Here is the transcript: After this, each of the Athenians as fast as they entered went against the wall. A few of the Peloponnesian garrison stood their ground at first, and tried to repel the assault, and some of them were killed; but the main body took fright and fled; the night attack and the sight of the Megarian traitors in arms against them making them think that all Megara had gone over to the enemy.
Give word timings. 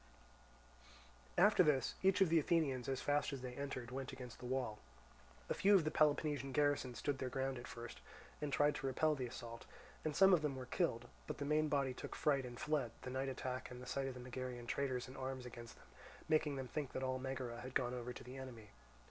After 1.37 1.61
this, 1.61 1.93
each 2.01 2.21
of 2.21 2.29
the 2.29 2.39
Athenians 2.39 2.89
as 2.89 3.01
fast 3.03 3.31
as 3.31 3.43
they 3.43 3.53
entered 3.53 3.91
went 3.91 4.11
against 4.11 4.39
the 4.39 4.47
wall. 4.47 4.79
A 5.47 5.53
few 5.53 5.75
of 5.75 5.83
the 5.83 5.91
Peloponnesian 5.91 6.53
garrison 6.53 6.95
stood 6.95 7.19
their 7.19 7.29
ground 7.29 7.59
at 7.59 7.67
first, 7.67 8.01
and 8.41 8.51
tried 8.51 8.73
to 8.77 8.87
repel 8.87 9.13
the 9.13 9.27
assault, 9.27 9.67
and 10.03 10.15
some 10.15 10.33
of 10.33 10.41
them 10.41 10.55
were 10.55 10.65
killed; 10.65 11.07
but 11.27 11.37
the 11.37 11.45
main 11.45 11.67
body 11.69 11.93
took 11.93 12.15
fright 12.15 12.47
and 12.47 12.59
fled; 12.59 12.89
the 13.03 13.11
night 13.11 13.29
attack 13.29 13.69
and 13.69 13.79
the 13.79 13.85
sight 13.85 14.07
of 14.07 14.15
the 14.15 14.19
Megarian 14.19 14.65
traitors 14.65 15.07
in 15.07 15.15
arms 15.15 15.45
against 15.45 15.75
them 15.75 15.85
making 16.27 16.55
them 16.55 16.67
think 16.67 16.93
that 16.93 17.03
all 17.03 17.19
Megara 17.19 17.61
had 17.61 17.75
gone 17.75 17.93
over 17.93 18.11
to 18.11 18.23
the 18.23 18.37
enemy. 18.37 18.71